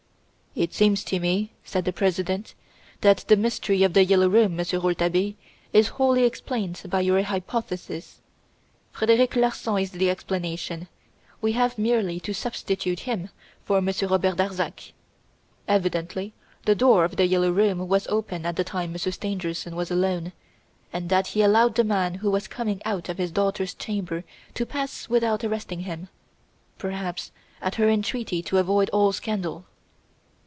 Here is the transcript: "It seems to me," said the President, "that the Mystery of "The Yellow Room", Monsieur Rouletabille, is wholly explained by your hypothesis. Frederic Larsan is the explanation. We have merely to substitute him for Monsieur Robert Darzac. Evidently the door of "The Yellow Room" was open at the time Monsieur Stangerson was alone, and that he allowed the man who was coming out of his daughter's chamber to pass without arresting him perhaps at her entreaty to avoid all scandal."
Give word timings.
"It 0.53 0.73
seems 0.73 1.05
to 1.05 1.17
me," 1.17 1.53
said 1.63 1.85
the 1.85 1.93
President, 1.93 2.55
"that 2.99 3.19
the 3.29 3.37
Mystery 3.37 3.83
of 3.83 3.93
"The 3.93 4.03
Yellow 4.03 4.27
Room", 4.27 4.57
Monsieur 4.57 4.79
Rouletabille, 4.79 5.35
is 5.71 5.87
wholly 5.95 6.25
explained 6.25 6.81
by 6.89 6.99
your 6.99 7.23
hypothesis. 7.23 8.19
Frederic 8.91 9.37
Larsan 9.37 9.77
is 9.79 9.91
the 9.91 10.09
explanation. 10.09 10.89
We 11.39 11.53
have 11.53 11.77
merely 11.77 12.19
to 12.19 12.33
substitute 12.33 12.99
him 13.07 13.29
for 13.63 13.79
Monsieur 13.79 14.09
Robert 14.09 14.35
Darzac. 14.35 14.91
Evidently 15.69 16.33
the 16.65 16.75
door 16.75 17.05
of 17.05 17.15
"The 17.15 17.27
Yellow 17.27 17.51
Room" 17.53 17.87
was 17.87 18.05
open 18.07 18.45
at 18.45 18.57
the 18.57 18.65
time 18.65 18.91
Monsieur 18.91 19.13
Stangerson 19.13 19.73
was 19.73 19.89
alone, 19.89 20.33
and 20.91 21.07
that 21.07 21.27
he 21.27 21.41
allowed 21.43 21.75
the 21.75 21.85
man 21.85 22.15
who 22.15 22.29
was 22.29 22.49
coming 22.49 22.81
out 22.83 23.07
of 23.07 23.19
his 23.19 23.31
daughter's 23.31 23.73
chamber 23.73 24.25
to 24.55 24.65
pass 24.65 25.07
without 25.07 25.45
arresting 25.45 25.83
him 25.83 26.09
perhaps 26.77 27.31
at 27.61 27.75
her 27.75 27.87
entreaty 27.87 28.41
to 28.41 28.57
avoid 28.57 28.89
all 28.89 29.13
scandal." 29.13 29.63